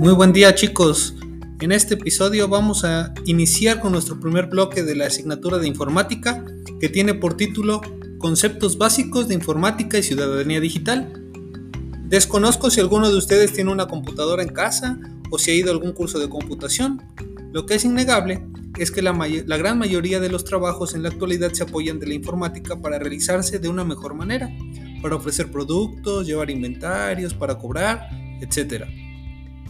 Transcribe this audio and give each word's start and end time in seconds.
Muy 0.00 0.14
buen 0.14 0.32
día 0.32 0.54
chicos. 0.54 1.14
En 1.60 1.72
este 1.72 1.92
episodio 1.92 2.48
vamos 2.48 2.84
a 2.86 3.12
iniciar 3.26 3.80
con 3.80 3.92
nuestro 3.92 4.18
primer 4.18 4.46
bloque 4.46 4.82
de 4.82 4.96
la 4.96 5.08
asignatura 5.08 5.58
de 5.58 5.68
informática 5.68 6.42
que 6.80 6.88
tiene 6.88 7.12
por 7.12 7.36
título 7.36 7.82
Conceptos 8.16 8.78
básicos 8.78 9.28
de 9.28 9.34
informática 9.34 9.98
y 9.98 10.02
ciudadanía 10.02 10.58
digital. 10.58 11.12
Desconozco 12.04 12.70
si 12.70 12.80
alguno 12.80 13.10
de 13.10 13.18
ustedes 13.18 13.52
tiene 13.52 13.72
una 13.72 13.88
computadora 13.88 14.42
en 14.42 14.54
casa 14.54 14.98
o 15.30 15.38
si 15.38 15.50
ha 15.50 15.54
ido 15.54 15.68
a 15.68 15.74
algún 15.74 15.92
curso 15.92 16.18
de 16.18 16.30
computación. 16.30 17.02
Lo 17.52 17.66
que 17.66 17.74
es 17.74 17.84
innegable 17.84 18.42
es 18.78 18.90
que 18.90 19.02
la, 19.02 19.12
la, 19.12 19.56
gran 19.58 19.78
mayoría 19.78 20.18
de 20.18 20.30
los 20.30 20.46
trabajos 20.46 20.94
en 20.94 21.02
la 21.02 21.10
actualidad 21.10 21.52
se 21.52 21.64
apoyan 21.64 21.98
de 21.98 22.06
la 22.06 22.14
informática 22.14 22.80
para 22.80 22.98
realizarse 22.98 23.58
de 23.58 23.68
una 23.68 23.84
mejor 23.84 24.14
manera, 24.14 24.48
para 25.02 25.16
ofrecer 25.16 25.50
productos, 25.50 26.26
llevar 26.26 26.48
inventarios, 26.48 27.34
para 27.34 27.58
cobrar, 27.58 28.08
etc. 28.40 28.86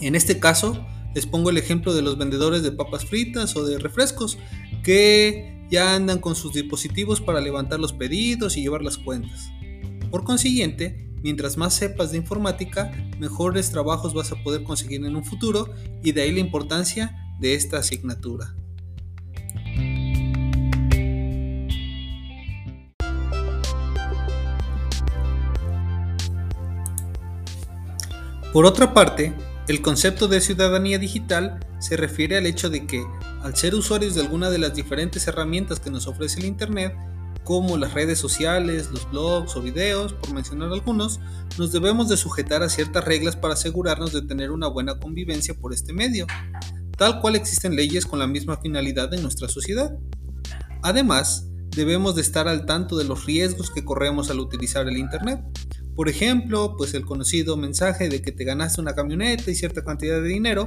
En 0.00 0.14
este 0.14 0.38
caso, 0.40 0.84
les 1.14 1.26
pongo 1.26 1.50
el 1.50 1.58
ejemplo 1.58 1.94
de 1.94 2.02
los 2.02 2.18
vendedores 2.18 2.62
de 2.62 2.72
papas 2.72 3.04
fritas 3.04 3.54
o 3.56 3.64
de 3.64 3.78
refrescos 3.78 4.38
que 4.82 5.66
ya 5.70 5.94
andan 5.94 6.18
con 6.18 6.34
sus 6.34 6.52
dispositivos 6.52 7.20
para 7.20 7.40
levantar 7.40 7.80
los 7.80 7.92
pedidos 7.92 8.56
y 8.56 8.62
llevar 8.62 8.82
las 8.82 8.98
cuentas. 8.98 9.50
Por 10.10 10.24
consiguiente, 10.24 11.10
mientras 11.22 11.56
más 11.56 11.74
sepas 11.74 12.12
de 12.12 12.18
informática, 12.18 12.92
mejores 13.18 13.70
trabajos 13.70 14.14
vas 14.14 14.32
a 14.32 14.42
poder 14.42 14.64
conseguir 14.64 15.04
en 15.04 15.16
un 15.16 15.24
futuro 15.24 15.70
y 16.02 16.12
de 16.12 16.22
ahí 16.22 16.32
la 16.32 16.40
importancia 16.40 17.16
de 17.40 17.54
esta 17.54 17.78
asignatura. 17.78 18.54
Por 28.52 28.66
otra 28.66 28.92
parte, 28.92 29.32
el 29.68 29.80
concepto 29.80 30.26
de 30.26 30.40
ciudadanía 30.40 30.98
digital 30.98 31.60
se 31.78 31.96
refiere 31.96 32.36
al 32.36 32.46
hecho 32.46 32.68
de 32.68 32.86
que, 32.86 33.04
al 33.42 33.56
ser 33.56 33.74
usuarios 33.74 34.14
de 34.14 34.22
alguna 34.22 34.50
de 34.50 34.58
las 34.58 34.74
diferentes 34.74 35.26
herramientas 35.28 35.78
que 35.78 35.90
nos 35.90 36.06
ofrece 36.06 36.40
el 36.40 36.46
Internet, 36.46 36.96
como 37.44 37.76
las 37.76 37.94
redes 37.94 38.18
sociales, 38.18 38.90
los 38.90 39.10
blogs 39.10 39.56
o 39.56 39.62
videos, 39.62 40.12
por 40.12 40.32
mencionar 40.32 40.72
algunos, 40.72 41.20
nos 41.58 41.72
debemos 41.72 42.08
de 42.08 42.16
sujetar 42.16 42.62
a 42.62 42.68
ciertas 42.68 43.04
reglas 43.04 43.36
para 43.36 43.54
asegurarnos 43.54 44.12
de 44.12 44.22
tener 44.22 44.50
una 44.50 44.68
buena 44.68 44.98
convivencia 44.98 45.54
por 45.54 45.72
este 45.72 45.92
medio, 45.92 46.26
tal 46.96 47.20
cual 47.20 47.36
existen 47.36 47.74
leyes 47.74 48.06
con 48.06 48.18
la 48.18 48.26
misma 48.26 48.58
finalidad 48.58 49.12
en 49.14 49.22
nuestra 49.22 49.48
sociedad. 49.48 49.96
Además, 50.82 51.48
debemos 51.70 52.14
de 52.14 52.22
estar 52.22 52.48
al 52.48 52.66
tanto 52.66 52.96
de 52.96 53.04
los 53.04 53.26
riesgos 53.26 53.70
que 53.70 53.84
corremos 53.84 54.30
al 54.30 54.40
utilizar 54.40 54.88
el 54.88 54.96
Internet, 54.96 55.40
por 55.94 56.08
ejemplo, 56.08 56.74
pues 56.76 56.94
el 56.94 57.04
conocido 57.04 57.56
mensaje 57.56 58.08
de 58.08 58.22
que 58.22 58.32
te 58.32 58.44
ganaste 58.44 58.80
una 58.80 58.94
camioneta 58.94 59.50
y 59.50 59.54
cierta 59.54 59.84
cantidad 59.84 60.20
de 60.20 60.28
dinero, 60.28 60.64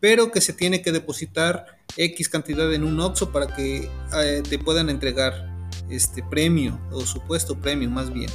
pero 0.00 0.30
que 0.30 0.40
se 0.40 0.52
tiene 0.52 0.82
que 0.82 0.92
depositar 0.92 1.66
X 1.96 2.28
cantidad 2.28 2.72
en 2.72 2.84
un 2.84 3.00
OXO 3.00 3.32
para 3.32 3.54
que 3.54 3.90
eh, 4.14 4.42
te 4.48 4.58
puedan 4.58 4.90
entregar 4.90 5.50
este 5.88 6.22
premio 6.22 6.78
o 6.90 7.00
supuesto 7.06 7.58
premio 7.60 7.90
más 7.90 8.12
bien. 8.12 8.30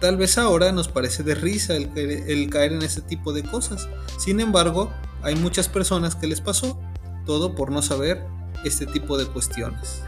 Tal 0.00 0.16
vez 0.16 0.38
ahora 0.38 0.72
nos 0.72 0.88
parece 0.88 1.22
de 1.22 1.34
risa 1.34 1.76
el, 1.76 1.90
el 1.96 2.50
caer 2.50 2.72
en 2.72 2.82
ese 2.82 3.02
tipo 3.02 3.32
de 3.32 3.42
cosas. 3.42 3.88
Sin 4.18 4.40
embargo, 4.40 4.90
hay 5.22 5.36
muchas 5.36 5.68
personas 5.68 6.14
que 6.14 6.26
les 6.26 6.40
pasó, 6.40 6.80
todo 7.26 7.54
por 7.54 7.70
no 7.70 7.82
saber 7.82 8.24
este 8.64 8.86
tipo 8.86 9.18
de 9.18 9.26
cuestiones. 9.26 10.02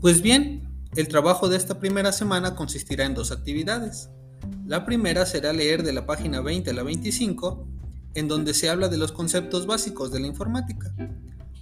Pues 0.00 0.22
bien, 0.22 0.62
el 0.94 1.08
trabajo 1.08 1.48
de 1.48 1.56
esta 1.56 1.80
primera 1.80 2.12
semana 2.12 2.54
consistirá 2.54 3.04
en 3.04 3.14
dos 3.14 3.32
actividades. 3.32 4.10
La 4.64 4.86
primera 4.86 5.26
será 5.26 5.52
leer 5.52 5.82
de 5.82 5.92
la 5.92 6.06
página 6.06 6.40
20 6.40 6.70
a 6.70 6.72
la 6.72 6.84
25, 6.84 7.66
en 8.14 8.28
donde 8.28 8.54
se 8.54 8.70
habla 8.70 8.88
de 8.88 8.96
los 8.96 9.10
conceptos 9.10 9.66
básicos 9.66 10.12
de 10.12 10.20
la 10.20 10.28
informática. 10.28 10.94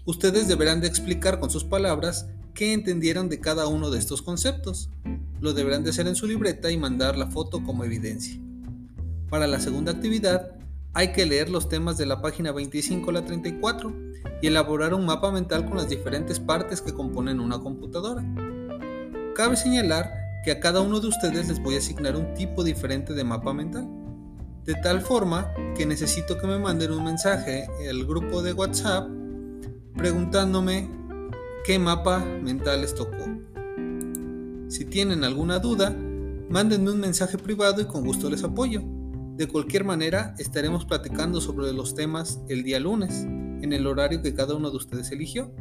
Ustedes 0.04 0.48
deberán 0.48 0.82
de 0.82 0.86
explicar 0.86 1.40
con 1.40 1.48
sus 1.48 1.64
palabras 1.64 2.26
qué 2.52 2.74
entendieron 2.74 3.30
de 3.30 3.40
cada 3.40 3.68
uno 3.68 3.90
de 3.90 3.98
estos 3.98 4.20
conceptos. 4.20 4.90
Lo 5.40 5.54
deberán 5.54 5.82
de 5.82 5.90
hacer 5.90 6.06
en 6.06 6.14
su 6.14 6.26
libreta 6.26 6.70
y 6.70 6.76
mandar 6.76 7.16
la 7.16 7.28
foto 7.28 7.64
como 7.64 7.84
evidencia. 7.84 8.38
Para 9.30 9.46
la 9.46 9.60
segunda 9.60 9.92
actividad, 9.92 10.55
hay 10.96 11.12
que 11.12 11.26
leer 11.26 11.50
los 11.50 11.68
temas 11.68 11.98
de 11.98 12.06
la 12.06 12.22
página 12.22 12.52
25 12.52 13.10
a 13.10 13.12
la 13.12 13.24
34 13.26 13.92
y 14.40 14.46
elaborar 14.46 14.94
un 14.94 15.04
mapa 15.04 15.30
mental 15.30 15.66
con 15.66 15.76
las 15.76 15.90
diferentes 15.90 16.40
partes 16.40 16.80
que 16.80 16.94
componen 16.94 17.38
una 17.38 17.58
computadora. 17.58 18.24
Cabe 19.34 19.56
señalar 19.56 20.10
que 20.42 20.52
a 20.52 20.58
cada 20.58 20.80
uno 20.80 20.98
de 20.98 21.08
ustedes 21.08 21.48
les 21.48 21.62
voy 21.62 21.74
a 21.74 21.78
asignar 21.78 22.16
un 22.16 22.32
tipo 22.32 22.64
diferente 22.64 23.12
de 23.12 23.24
mapa 23.24 23.52
mental, 23.52 23.86
de 24.64 24.74
tal 24.76 25.02
forma 25.02 25.52
que 25.76 25.84
necesito 25.84 26.38
que 26.38 26.46
me 26.46 26.58
manden 26.58 26.92
un 26.92 27.04
mensaje 27.04 27.66
al 27.90 28.06
grupo 28.06 28.40
de 28.40 28.54
WhatsApp 28.54 29.06
preguntándome 29.94 30.88
qué 31.66 31.78
mapa 31.78 32.20
mental 32.20 32.80
les 32.80 32.94
tocó. 32.94 33.26
Si 34.68 34.86
tienen 34.86 35.24
alguna 35.24 35.58
duda, 35.58 35.94
mándenme 36.48 36.90
un 36.90 37.00
mensaje 37.00 37.36
privado 37.36 37.82
y 37.82 37.84
con 37.84 38.02
gusto 38.02 38.30
les 38.30 38.42
apoyo. 38.42 38.95
De 39.36 39.46
cualquier 39.46 39.84
manera, 39.84 40.34
estaremos 40.38 40.86
platicando 40.86 41.42
sobre 41.42 41.70
los 41.74 41.94
temas 41.94 42.40
el 42.48 42.62
día 42.62 42.80
lunes, 42.80 43.24
en 43.24 43.74
el 43.74 43.86
horario 43.86 44.22
que 44.22 44.32
cada 44.32 44.54
uno 44.54 44.70
de 44.70 44.78
ustedes 44.78 45.10
eligió. 45.12 45.52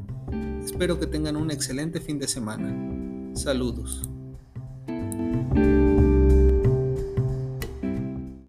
Espero 0.63 0.97
que 0.97 1.07
tengan 1.07 1.35
un 1.35 1.51
excelente 1.51 1.99
fin 1.99 2.17
de 2.17 2.29
semana. 2.29 2.73
Saludos. 3.35 4.09